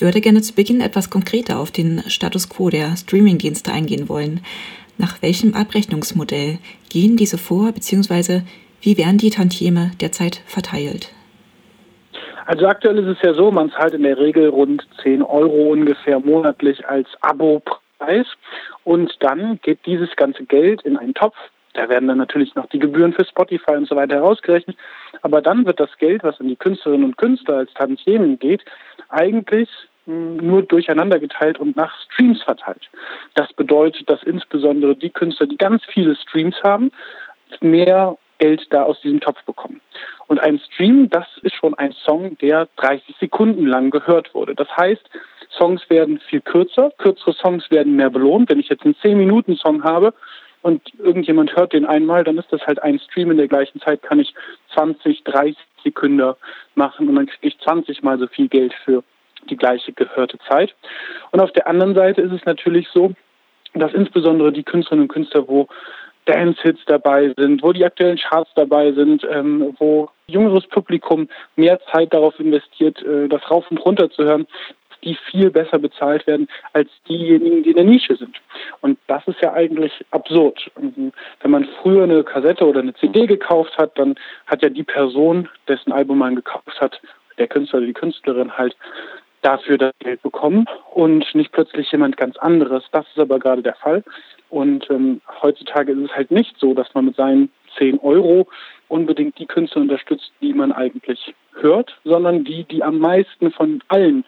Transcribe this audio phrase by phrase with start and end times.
[0.00, 4.40] Ich würde gerne zu Beginn etwas konkreter auf den Status quo der Streamingdienste eingehen wollen.
[4.96, 6.56] Nach welchem Abrechnungsmodell
[6.88, 8.42] gehen diese vor, beziehungsweise
[8.80, 11.12] wie werden die Tantieme derzeit verteilt?
[12.46, 16.18] Also aktuell ist es ja so, man zahlt in der Regel rund 10 Euro ungefähr
[16.18, 18.26] monatlich als Abo-Preis
[18.84, 21.36] und dann geht dieses ganze Geld in einen Topf.
[21.74, 24.78] Da werden dann natürlich noch die Gebühren für Spotify und so weiter herausgerechnet.
[25.20, 28.64] Aber dann wird das Geld, was an die Künstlerinnen und Künstler als Tantiemen geht,
[29.10, 29.68] eigentlich
[30.06, 32.90] nur durcheinander geteilt und nach Streams verteilt.
[33.34, 36.90] Das bedeutet, dass insbesondere die Künstler, die ganz viele Streams haben,
[37.60, 39.80] mehr Geld da aus diesem Topf bekommen.
[40.26, 44.54] Und ein Stream, das ist schon ein Song, der 30 Sekunden lang gehört wurde.
[44.54, 45.02] Das heißt,
[45.50, 48.48] Songs werden viel kürzer, kürzere Songs werden mehr belohnt.
[48.48, 50.14] Wenn ich jetzt einen 10-Minuten-Song habe
[50.62, 53.30] und irgendjemand hört den einmal, dann ist das halt ein Stream.
[53.30, 54.32] In der gleichen Zeit kann ich
[54.74, 56.34] 20, 30 Sekunden
[56.74, 59.02] machen und dann kriege ich 20 mal so viel Geld für
[59.48, 60.74] die gleiche gehörte Zeit.
[61.30, 63.12] Und auf der anderen Seite ist es natürlich so,
[63.74, 65.68] dass insbesondere die Künstlerinnen und Künstler, wo
[66.26, 72.12] Dance-Hits dabei sind, wo die aktuellen Charts dabei sind, ähm, wo jüngeres Publikum mehr Zeit
[72.12, 74.46] darauf investiert, äh, das rauf und runter zu hören,
[75.02, 78.36] die viel besser bezahlt werden als diejenigen, die in der Nische sind.
[78.82, 80.70] Und das ist ja eigentlich absurd.
[80.76, 85.48] Wenn man früher eine Kassette oder eine CD gekauft hat, dann hat ja die Person,
[85.68, 87.00] dessen Album man gekauft hat,
[87.38, 88.76] der Künstler oder die Künstlerin halt
[89.42, 92.84] dafür das Geld bekommen und nicht plötzlich jemand ganz anderes.
[92.92, 94.04] Das ist aber gerade der Fall.
[94.48, 98.48] Und ähm, heutzutage ist es halt nicht so, dass man mit seinen 10 Euro
[98.88, 104.24] unbedingt die Künstler unterstützt, die man eigentlich hört, sondern die, die am meisten von allen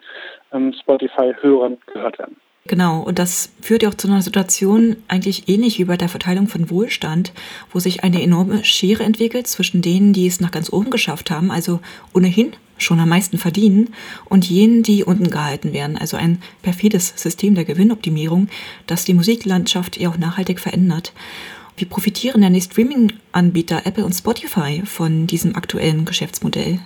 [0.53, 2.37] ähm, Spotify-Hörern gehört werden.
[2.65, 6.47] Genau, und das führt ja auch zu einer Situation eigentlich ähnlich wie bei der Verteilung
[6.47, 7.33] von Wohlstand,
[7.73, 11.51] wo sich eine enorme Schere entwickelt zwischen denen, die es nach ganz oben geschafft haben,
[11.51, 11.81] also
[12.13, 13.93] ohnehin schon am meisten verdienen,
[14.25, 15.97] und jenen, die unten gehalten werden.
[15.97, 18.47] Also ein perfides System der Gewinnoptimierung,
[18.87, 21.13] das die Musiklandschaft ja auch nachhaltig verändert.
[21.75, 26.79] Wie profitieren denn die Streaming-Anbieter Apple und Spotify von diesem aktuellen Geschäftsmodell?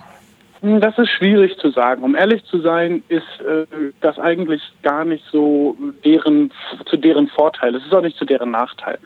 [0.60, 2.02] Das ist schwierig zu sagen.
[2.02, 3.64] Um ehrlich zu sein, ist äh,
[4.00, 6.50] das eigentlich gar nicht so deren,
[6.86, 7.74] zu deren Vorteil.
[7.76, 8.98] Es ist auch nicht zu deren Nachteil.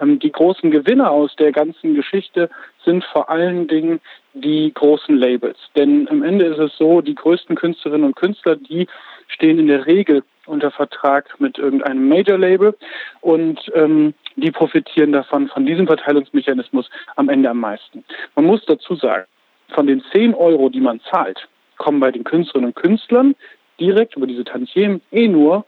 [0.00, 2.50] Ähm, die großen Gewinner aus der ganzen Geschichte
[2.84, 4.00] sind vor allen Dingen
[4.40, 5.58] die großen Labels.
[5.76, 8.86] Denn am Ende ist es so, die größten Künstlerinnen und Künstler, die
[9.28, 12.74] stehen in der Regel unter Vertrag mit irgendeinem Major-Label
[13.20, 18.04] und ähm, die profitieren davon, von diesem Verteilungsmechanismus am Ende am meisten.
[18.34, 19.24] Man muss dazu sagen,
[19.68, 23.34] von den 10 Euro, die man zahlt, kommen bei den Künstlerinnen und Künstlern
[23.78, 25.64] direkt über diese Tantiemen eh nur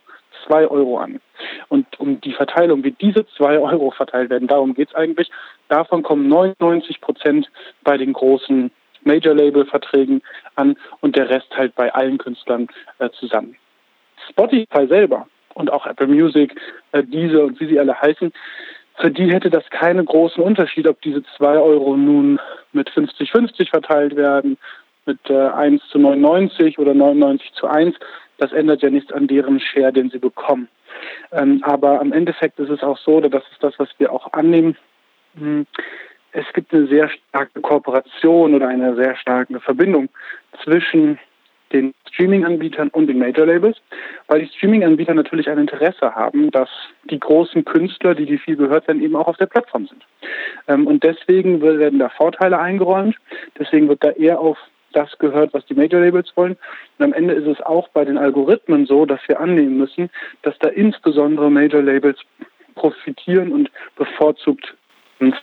[0.47, 1.21] 2 Euro an.
[1.69, 5.31] Und um die Verteilung, wie diese 2 Euro verteilt werden, darum geht es eigentlich.
[5.69, 7.51] Davon kommen 99 Prozent
[7.83, 8.71] bei den großen
[9.05, 10.23] Major-Label-Verträgen
[10.57, 12.69] an und der Rest halt bei allen Künstlern
[12.99, 13.57] äh, zusammen.
[14.29, 16.55] Spotify selber und auch Apple Music,
[16.93, 18.33] äh, diese und wie sie alle heißen,
[19.01, 22.39] für die hätte das keinen großen Unterschied, ob diese 2 Euro nun
[22.73, 24.59] mit 50-50 verteilt werden,
[25.07, 27.95] mit äh, 1 zu 99 oder 99 zu 1.
[28.41, 30.69] Das ändert ja nichts an deren Share, den sie bekommen.
[31.31, 34.33] Ähm, aber am Endeffekt ist es auch so, oder das ist das, was wir auch
[34.33, 34.77] annehmen,
[35.39, 35.67] hm,
[36.33, 40.09] es gibt eine sehr starke Kooperation oder eine sehr starke Verbindung
[40.63, 41.19] zwischen
[41.73, 43.81] den Streaming-Anbietern und den Major-Labels,
[44.27, 46.69] weil die Streaming-Anbieter natürlich ein Interesse haben, dass
[47.05, 50.05] die großen Künstler, die die viel gehört werden, eben auch auf der Plattform sind.
[50.67, 53.17] Ähm, und deswegen werden da Vorteile eingeräumt,
[53.59, 54.59] deswegen wird da eher auf
[54.93, 56.57] das gehört, was die Major-Labels wollen.
[56.99, 60.11] Und am Ende ist es auch bei den Algorithmen so, dass wir annehmen müssen,
[60.43, 62.19] dass da insbesondere Major-Labels
[62.75, 64.75] profitieren und bevorzugt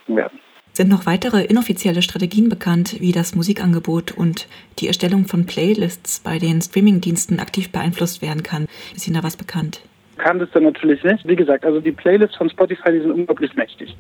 [0.07, 0.40] werden.
[0.74, 4.47] Sind noch weitere inoffizielle Strategien bekannt, wie das Musikangebot und
[4.80, 8.68] die Erstellung von Playlists bei den Streamingdiensten aktiv beeinflusst werden kann?
[8.96, 9.81] Ist Ihnen da was bekannt?
[10.18, 11.28] Kann das dann natürlich nicht.
[11.28, 13.96] Wie gesagt, also die Playlists von Spotify, die sind unglaublich mächtig.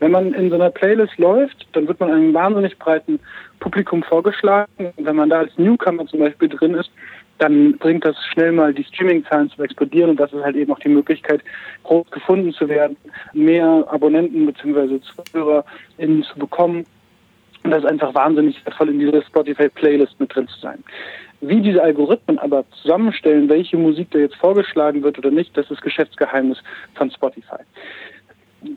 [0.00, 3.20] Wenn man in so einer Playlist läuft, dann wird man einem wahnsinnig breiten
[3.60, 4.92] Publikum vorgeschlagen.
[4.96, 6.90] Wenn man da als Newcomer zum Beispiel drin ist,
[7.38, 10.78] dann bringt das schnell mal die Streaming-Zahlen zu explodieren und das ist halt eben auch
[10.78, 11.42] die Möglichkeit,
[11.84, 12.96] groß gefunden zu werden,
[13.32, 15.00] mehr Abonnenten bzw.
[15.00, 16.84] ZuhörerInnen zu bekommen.
[17.62, 20.82] Und das ist einfach wahnsinnig wertvoll, in dieser Spotify-Playlist mit drin zu sein.
[21.42, 25.80] Wie diese Algorithmen aber zusammenstellen, welche Musik da jetzt vorgeschlagen wird oder nicht, das ist
[25.80, 26.58] Geschäftsgeheimnis
[26.94, 27.62] von Spotify.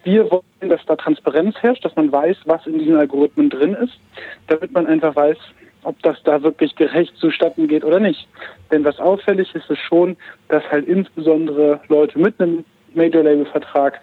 [0.03, 3.99] Wir wollen, dass da Transparenz herrscht, dass man weiß, was in diesen Algorithmen drin ist,
[4.47, 5.37] damit man einfach weiß,
[5.83, 8.27] ob das da wirklich gerecht zustatten geht oder nicht.
[8.71, 10.15] Denn was auffällig ist, ist schon,
[10.47, 12.63] dass halt insbesondere Leute mit einem
[12.93, 13.99] Major-Label-Vertrag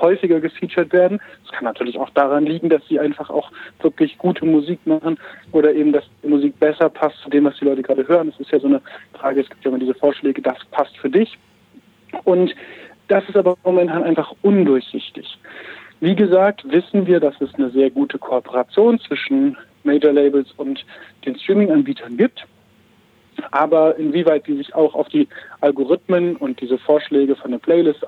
[0.00, 1.20] häufiger gefeatured werden.
[1.44, 3.50] Es kann natürlich auch daran liegen, dass sie einfach auch
[3.80, 5.18] wirklich gute Musik machen
[5.52, 8.30] oder eben, dass die Musik besser passt zu dem, was die Leute gerade hören.
[8.30, 8.80] Das ist ja so eine
[9.14, 11.38] Frage, es gibt ja immer diese Vorschläge, das passt für dich.
[12.24, 12.54] Und
[13.10, 15.38] das ist aber momentan einfach undurchsichtig.
[16.00, 20.84] Wie gesagt, wissen wir, dass es eine sehr gute Kooperation zwischen Major Labels und
[21.26, 22.46] den Streaming-Anbietern gibt.
[23.50, 25.26] Aber inwieweit die sich auch auf die
[25.60, 28.06] Algorithmen und diese Vorschläge von der Playlist äh,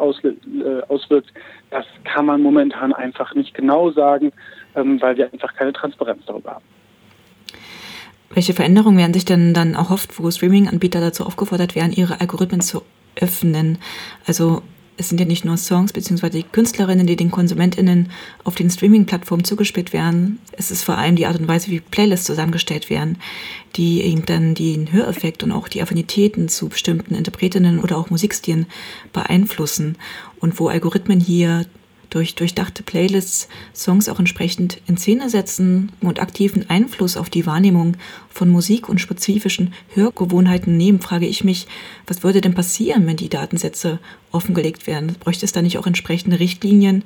[0.88, 1.32] auswirkt,
[1.70, 4.32] das kann man momentan einfach nicht genau sagen,
[4.74, 6.64] ähm, weil wir einfach keine Transparenz darüber haben.
[8.34, 12.82] Welche Veränderungen werden sich denn dann erhofft, wo Streaming-Anbieter dazu aufgefordert werden, ihre Algorithmen zu
[13.20, 13.78] öffnen?
[14.26, 14.62] Also
[14.96, 16.30] es sind ja nicht nur Songs bzw.
[16.30, 18.10] die Künstlerinnen, die den KonsumentInnen
[18.44, 20.38] auf den Streaming-Plattformen zugespielt werden.
[20.52, 23.18] Es ist vor allem die Art und Weise, wie Playlists zusammengestellt werden,
[23.76, 28.66] die eben dann den Höreffekt und auch die Affinitäten zu bestimmten Interpretinnen oder auch Musikstilen
[29.12, 29.96] beeinflussen
[30.40, 31.66] und wo Algorithmen hier
[32.12, 37.96] durch durchdachte Playlists Songs auch entsprechend in Szene setzen und aktiven Einfluss auf die Wahrnehmung
[38.28, 41.66] von Musik und spezifischen Hörgewohnheiten nehmen, frage ich mich,
[42.06, 43.98] was würde denn passieren, wenn die Datensätze
[44.30, 45.16] offengelegt werden?
[45.18, 47.04] Bräuchte es da nicht auch entsprechende Richtlinien,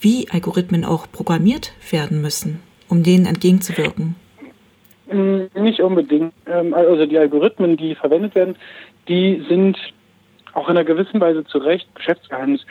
[0.00, 4.14] wie Algorithmen auch programmiert werden müssen, um denen entgegenzuwirken?
[5.12, 6.32] Mm, nicht unbedingt.
[6.46, 8.54] Ähm, also die Algorithmen, die verwendet werden,
[9.08, 9.76] die sind
[10.54, 12.64] auch in einer gewissen Weise zu Recht Geschäftsgeheimnis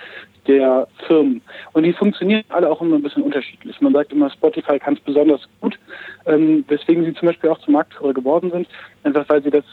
[0.48, 1.42] der Firmen.
[1.74, 3.80] Und die funktionieren alle auch immer ein bisschen unterschiedlich.
[3.82, 5.78] Man sagt immer, Spotify kann es besonders gut,
[6.26, 8.68] ähm, weswegen sie zum Beispiel auch zum Marktführer geworden sind,
[9.04, 9.66] einfach weil sie das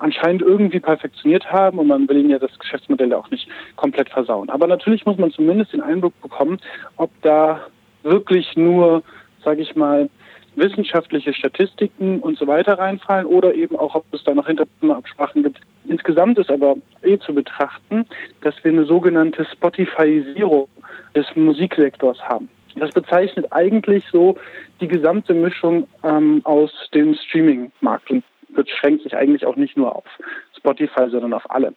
[0.00, 4.50] anscheinend irgendwie perfektioniert haben und man will ihnen ja das Geschäftsmodell auch nicht komplett versauen.
[4.50, 6.58] Aber natürlich muss man zumindest den Eindruck bekommen,
[6.96, 7.60] ob da
[8.02, 9.02] wirklich nur,
[9.44, 10.08] sage ich mal,
[10.56, 15.60] wissenschaftliche Statistiken und so weiter reinfallen oder eben auch, ob es da noch Hintergrundabsprachen gibt.
[16.14, 18.06] Insgesamt ist aber eh zu betrachten,
[18.42, 20.68] dass wir eine sogenannte Spotifyisierung
[21.12, 22.48] des Musiksektors haben.
[22.76, 24.36] Das bezeichnet eigentlich so
[24.80, 30.04] die gesamte Mischung ähm, aus dem Streaming-Markt und beschränkt sich eigentlich auch nicht nur auf
[30.56, 31.74] Spotify, sondern auf alle.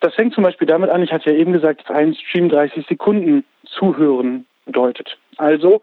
[0.00, 3.44] Das fängt zum Beispiel damit an, ich hatte ja eben gesagt, ein Stream 30 Sekunden
[3.64, 5.16] zuhören bedeutet.
[5.38, 5.80] Also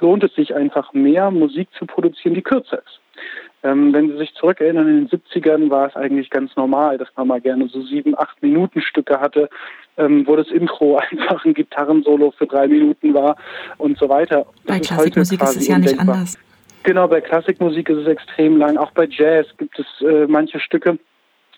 [0.00, 3.00] lohnt es sich einfach mehr Musik zu produzieren, die kürzer ist.
[3.64, 7.28] Ähm, wenn Sie sich zurückerinnern, in den 70ern war es eigentlich ganz normal, dass man
[7.28, 9.48] mal gerne so sieben, acht Minuten Stücke hatte,
[9.96, 13.36] ähm, wo das Intro einfach ein Gitarrensolo für drei Minuten war
[13.78, 14.46] und so weiter.
[14.64, 16.38] Das bei Klassikmusik ist, ist es ja nicht anders.
[16.82, 18.76] Genau, bei Klassikmusik ist es extrem lang.
[18.76, 20.98] Auch bei Jazz gibt es äh, manche Stücke,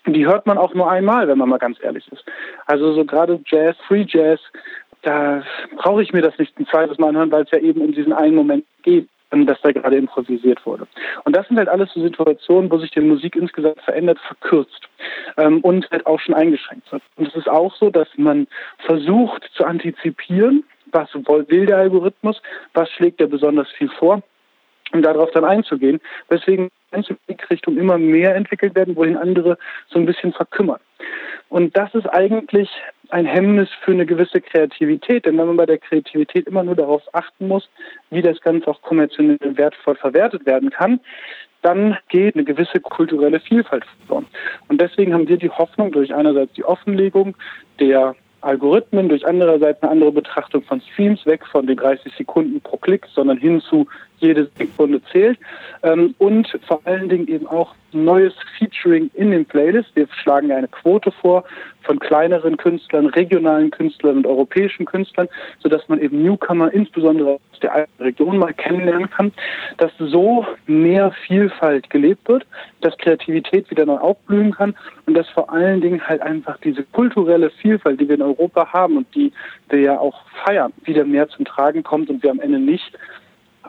[0.05, 2.23] die hört man auch nur einmal, wenn man mal ganz ehrlich ist.
[2.67, 4.39] Also so gerade Jazz, Free Jazz,
[5.01, 5.43] da
[5.77, 8.13] brauche ich mir das nicht ein zweites Mal anhören, weil es ja eben um diesen
[8.13, 9.07] einen Moment geht,
[9.43, 10.87] dass da gerade improvisiert wurde.
[11.25, 14.87] Und das sind halt alles so Situationen, wo sich die Musik insgesamt verändert, verkürzt
[15.37, 17.03] ähm, und halt auch schon eingeschränkt wird.
[17.17, 18.47] Und es ist auch so, dass man
[18.79, 22.41] versucht zu antizipieren, was will der Algorithmus,
[22.73, 24.21] was schlägt er besonders viel vor
[24.93, 25.99] um darauf dann einzugehen,
[26.29, 29.57] weswegen manche Musikrichtungen immer mehr entwickelt werden, wohin andere
[29.89, 30.79] so ein bisschen verkümmern.
[31.49, 32.69] Und das ist eigentlich
[33.09, 37.03] ein Hemmnis für eine gewisse Kreativität, denn wenn man bei der Kreativität immer nur darauf
[37.13, 37.69] achten muss,
[38.09, 40.99] wie das Ganze auch kommerziell wertvoll verwertet werden kann,
[41.61, 44.27] dann geht eine gewisse kulturelle Vielfalt verloren.
[44.67, 47.35] Und deswegen haben wir die Hoffnung durch einerseits die Offenlegung
[47.79, 52.77] der Algorithmen, durch andererseits eine andere Betrachtung von Streams, weg von den 30 Sekunden pro
[52.77, 53.87] Klick, sondern hin zu
[54.19, 55.39] jede Sekunde zählt.
[55.83, 59.95] Ähm, und vor allen Dingen eben auch neues Featuring in den Playlists.
[59.95, 61.43] Wir schlagen eine Quote vor
[61.83, 65.27] von kleineren Künstlern, regionalen Künstlern und europäischen Künstlern,
[65.59, 69.31] sodass man eben Newcomer insbesondere aus der alten Region mal kennenlernen kann,
[69.77, 72.45] dass so mehr Vielfalt gelebt wird,
[72.81, 77.49] dass Kreativität wieder neu aufblühen kann und dass vor allen Dingen halt einfach diese kulturelle
[77.49, 79.31] Vielfalt, die wir in Europa haben und die
[79.69, 82.97] wir ja auch feiern, wieder mehr zum Tragen kommt und wir am Ende nicht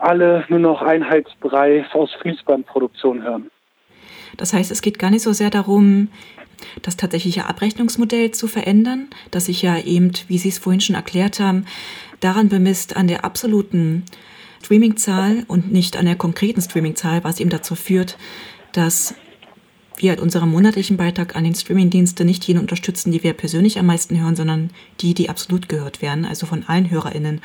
[0.01, 3.51] alle nur noch Einheitsbrei aus Fließbandproduktion hören.
[4.37, 6.09] Das heißt, es geht gar nicht so sehr darum,
[6.81, 11.39] das tatsächliche Abrechnungsmodell zu verändern, das sich ja eben, wie Sie es vorhin schon erklärt
[11.39, 11.65] haben,
[12.19, 14.03] daran bemisst an der absoluten
[14.63, 18.17] Streamingzahl und nicht an der konkreten Streamingzahl, was eben dazu führt,
[18.73, 19.15] dass
[19.97, 23.87] wir halt unseren monatlichen Beitrag an den Streamingdienste nicht jene unterstützen, die wir persönlich am
[23.87, 27.41] meisten hören, sondern die, die absolut gehört werden, also von allen HörerInnen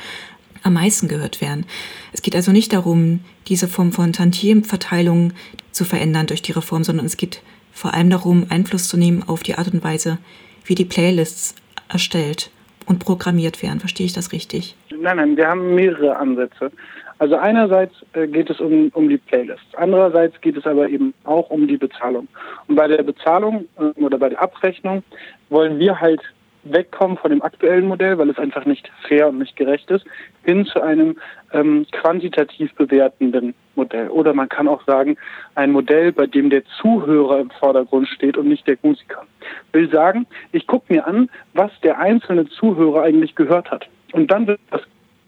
[0.63, 1.65] am meisten gehört werden.
[2.13, 5.33] Es geht also nicht darum, diese Form von Tantiemverteilung
[5.71, 7.41] zu verändern durch die Reform, sondern es geht
[7.71, 10.19] vor allem darum, Einfluss zu nehmen auf die Art und Weise,
[10.65, 11.55] wie die Playlists
[11.89, 12.51] erstellt
[12.85, 13.79] und programmiert werden.
[13.79, 14.75] Verstehe ich das richtig?
[14.89, 16.71] Nein, nein, wir haben mehrere Ansätze.
[17.19, 21.49] Also einerseits äh, geht es um, um die Playlists, andererseits geht es aber eben auch
[21.49, 22.27] um die Bezahlung.
[22.67, 25.03] Und bei der Bezahlung äh, oder bei der Abrechnung
[25.49, 26.21] wollen wir halt,
[26.63, 30.05] wegkommen von dem aktuellen Modell, weil es einfach nicht fair und nicht gerecht ist,
[30.43, 31.17] hin zu einem
[31.51, 34.09] ähm, quantitativ bewertenden Modell.
[34.09, 35.17] Oder man kann auch sagen,
[35.55, 39.25] ein Modell, bei dem der Zuhörer im Vordergrund steht und nicht der Musiker.
[39.71, 43.87] Will sagen, ich gucke mir an, was der einzelne Zuhörer eigentlich gehört hat.
[44.11, 44.81] Und dann wird das,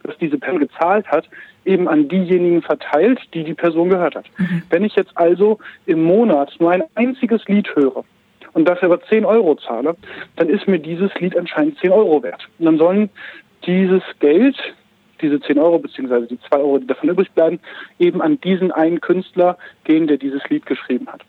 [0.03, 1.27] was diese Person gezahlt hat,
[1.65, 4.25] eben an diejenigen verteilt, die die Person gehört hat.
[4.37, 4.61] Mhm.
[4.69, 8.03] Wenn ich jetzt also im Monat nur ein einziges Lied höre
[8.55, 9.95] und dafür aber 10 Euro zahle,
[10.37, 12.47] dann ist mir dieses Lied anscheinend 10 Euro wert.
[12.57, 13.09] Und dann sollen
[13.67, 14.55] dieses Geld,
[15.21, 17.59] diese 10 Euro beziehungsweise die 2 Euro, die davon übrig bleiben,
[17.99, 21.21] eben an diesen einen Künstler gehen, der dieses Lied geschrieben hat.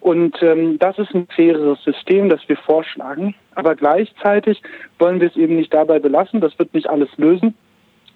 [0.00, 3.36] Und ähm, das ist ein faireres System, das wir vorschlagen.
[3.54, 4.60] Aber gleichzeitig
[4.98, 6.40] wollen wir es eben nicht dabei belassen.
[6.40, 7.54] Das wird nicht alles lösen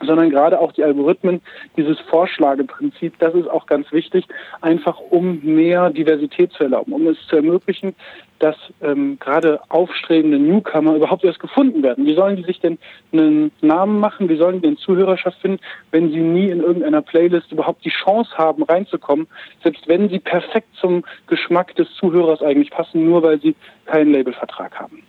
[0.02, 1.40] sondern gerade auch die Algorithmen,
[1.76, 4.26] dieses Vorschlageprinzip, das ist auch ganz wichtig,
[4.60, 7.94] einfach um mehr Diversität zu erlauben, um es zu ermöglichen,
[8.38, 12.06] dass ähm, gerade aufstrebende Newcomer überhaupt erst gefunden werden.
[12.06, 12.76] Wie sollen die sich denn
[13.12, 14.28] einen Namen machen?
[14.28, 15.60] Wie sollen die denn Zuhörerschaft finden,
[15.92, 19.28] wenn sie nie in irgendeiner Playlist überhaupt die Chance haben, reinzukommen,
[19.62, 23.54] selbst wenn sie perfekt zum Geschmack des Zuhörers eigentlich passen, nur weil sie
[23.86, 25.04] keinen Labelvertrag haben?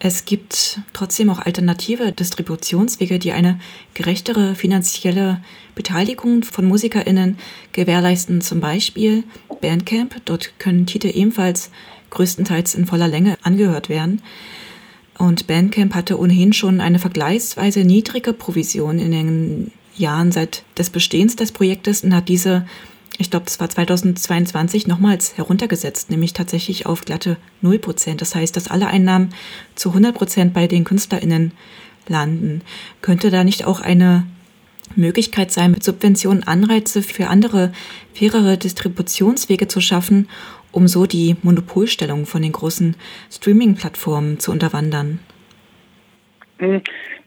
[0.00, 3.58] Es gibt trotzdem auch alternative Distributionswege, die eine
[3.94, 5.42] gerechtere finanzielle
[5.74, 7.36] Beteiligung von MusikerInnen
[7.72, 8.40] gewährleisten.
[8.40, 9.24] Zum Beispiel
[9.60, 10.14] Bandcamp.
[10.24, 11.70] Dort können Titel ebenfalls
[12.10, 14.22] größtenteils in voller Länge angehört werden.
[15.18, 21.34] Und Bandcamp hatte ohnehin schon eine vergleichsweise niedrige Provision in den Jahren seit des Bestehens
[21.34, 22.66] des Projektes und hat diese
[23.18, 28.20] ich glaube, das war 2022 nochmals heruntergesetzt, nämlich tatsächlich auf glatte 0 Prozent.
[28.20, 29.34] Das heißt, dass alle Einnahmen
[29.74, 31.52] zu 100 Prozent bei den KünstlerInnen
[32.06, 32.62] landen.
[33.02, 34.24] Könnte da nicht auch eine
[34.94, 37.72] Möglichkeit sein, mit Subventionen Anreize für andere,
[38.14, 40.28] fairere Distributionswege zu schaffen,
[40.70, 42.94] um so die Monopolstellung von den großen
[43.30, 45.18] Streaming-Plattformen zu unterwandern?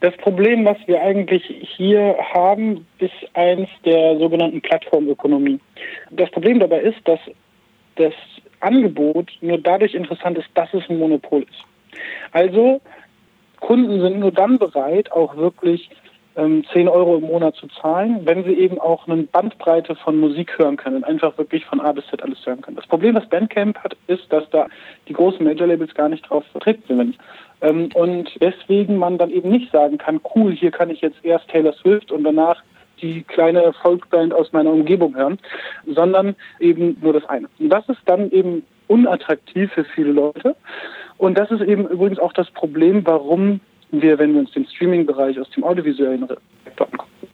[0.02, 1.44] Das Problem, was wir eigentlich
[1.78, 5.60] hier haben, ist eins der sogenannten Plattformökonomie.
[6.12, 7.20] Das Problem dabei ist, dass
[7.96, 8.14] das
[8.60, 12.00] Angebot nur dadurch interessant ist, dass es ein Monopol ist.
[12.32, 12.82] Also
[13.60, 15.90] Kunden sind nur dann bereit, auch wirklich
[16.36, 20.58] ähm, 10 Euro im Monat zu zahlen, wenn sie eben auch eine Bandbreite von Musik
[20.58, 22.78] hören können und einfach wirklich von A bis Z alles hören können.
[22.78, 24.68] Das Problem, was Bandcamp hat, ist, dass da
[25.08, 27.18] die großen Major-Labels gar nicht drauf vertreten sind.
[27.62, 31.50] Ähm, und deswegen man dann eben nicht sagen kann, cool, hier kann ich jetzt erst
[31.50, 32.62] Taylor Swift und danach
[33.02, 35.40] die kleine Folkband aus meiner Umgebung hören,
[35.88, 37.50] sondern eben nur das eine.
[37.60, 40.56] Und das ist dann eben unattraktiv für viele Leute.
[41.18, 43.60] Und das ist eben übrigens auch das Problem, warum
[43.92, 46.28] wir, wenn wir uns den Streaming-Bereich aus dem audiovisuellen
[46.66, 47.28] Sektor angucken,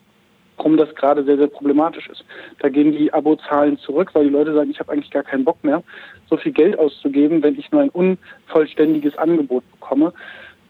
[0.58, 2.26] warum das gerade sehr, sehr problematisch ist.
[2.60, 5.64] Da gehen die Abozahlen zurück, weil die Leute sagen, ich habe eigentlich gar keinen Bock
[5.64, 5.84] mehr,
[6.30, 10.14] so viel Geld auszugeben, wenn ich nur ein unvollständiges Angebot bekomme.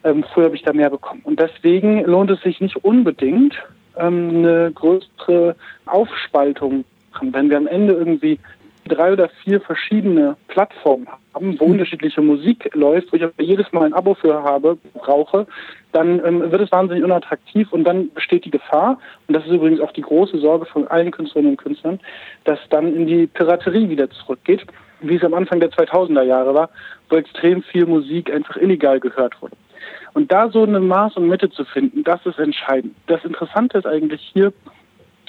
[0.03, 1.21] Ähm, früher habe ich da mehr bekommen.
[1.23, 3.55] Und deswegen lohnt es sich nicht unbedingt,
[3.97, 6.83] ähm, eine größere Aufspaltung
[7.17, 7.33] machen.
[7.33, 8.39] Wenn wir am Ende irgendwie
[8.87, 11.73] drei oder vier verschiedene Plattformen haben, wo mhm.
[11.73, 15.47] unterschiedliche Musik läuft, wo ich jedes Mal ein Abo für habe, brauche,
[15.91, 19.79] dann ähm, wird es wahnsinnig unattraktiv und dann besteht die Gefahr, und das ist übrigens
[19.79, 21.99] auch die große Sorge von allen Künstlerinnen und Künstlern,
[22.43, 24.65] dass dann in die Piraterie wieder zurückgeht,
[25.01, 26.69] wie es am Anfang der 2000er Jahre war,
[27.09, 29.55] wo extrem viel Musik einfach illegal gehört wurde.
[30.13, 32.95] Und da so eine Maß und Mitte zu finden, das ist entscheidend.
[33.05, 34.51] Das Interessante ist eigentlich hier,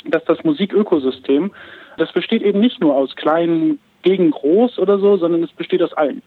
[0.06, 1.50] dass das Musikökosystem
[1.98, 5.92] das besteht eben nicht nur aus kleinen gegen groß oder so, sondern es besteht aus
[5.94, 6.22] allen.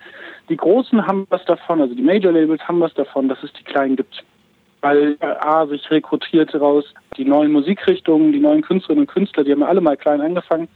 [0.49, 3.63] Die Großen haben was davon, also die Major Labels haben was davon, dass es die
[3.63, 4.23] Kleinen gibt
[4.81, 6.85] weil A sich rekrutiert raus,
[7.17, 10.67] die neuen Musikrichtungen, die neuen Künstlerinnen und Künstler, die haben alle mal klein angefangen.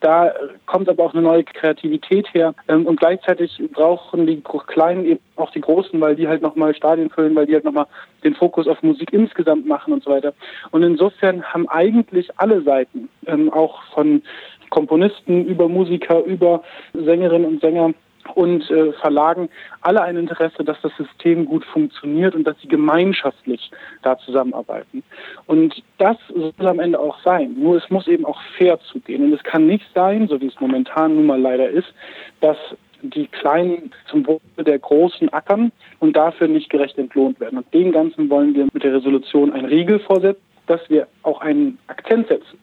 [0.00, 0.32] Da
[0.66, 5.50] kommt aber auch eine neue Kreativität her ähm, und gleichzeitig brauchen die Kleinen eben auch
[5.50, 7.86] die Großen, weil die halt nochmal Stadien füllen, weil die halt nochmal
[8.24, 10.34] den Fokus auf Musik insgesamt machen und so weiter.
[10.70, 14.22] Und insofern haben eigentlich alle Seiten, ähm, auch von
[14.70, 16.62] Komponisten über Musiker, über
[16.94, 17.92] Sängerinnen und Sänger,
[18.34, 19.48] und äh, Verlagen
[19.80, 23.70] alle ein Interesse, dass das System gut funktioniert und dass sie gemeinschaftlich
[24.02, 25.02] da zusammenarbeiten.
[25.46, 27.54] Und das soll am Ende auch sein.
[27.58, 29.24] Nur es muss eben auch fair zugehen.
[29.24, 31.92] Und es kann nicht sein, so wie es momentan nun mal leider ist,
[32.40, 32.56] dass
[33.02, 37.58] die Kleinen zum Wohle der Großen ackern und dafür nicht gerecht entlohnt werden.
[37.58, 41.78] Und dem Ganzen wollen wir mit der Resolution einen Riegel vorsetzen, dass wir auch einen
[41.88, 42.58] Akzent setzen